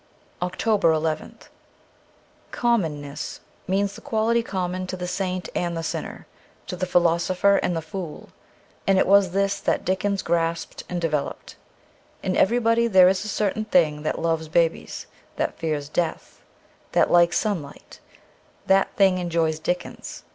[0.39, 1.49] ''316 OCTOBER nth
[2.49, 6.25] COMMONNESS means the quality common to the saint and the sinner,
[6.65, 8.29] to the philosopher and the fool;
[8.87, 11.55] and it was this that Dickens grasped and developed.
[12.23, 16.41] In everybody there is a certain thing that loves babies, that fears death,
[16.93, 17.99] that likes sunlight:
[18.65, 20.23] that thing enjoys Dickens.